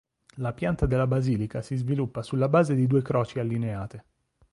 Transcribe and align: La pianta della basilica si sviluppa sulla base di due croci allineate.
La 0.37 0.51
pianta 0.51 0.87
della 0.87 1.05
basilica 1.05 1.61
si 1.61 1.75
sviluppa 1.75 2.23
sulla 2.23 2.49
base 2.49 2.73
di 2.73 2.87
due 2.87 3.03
croci 3.03 3.37
allineate. 3.37 4.03